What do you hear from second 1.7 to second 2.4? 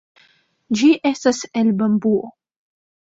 bambuo.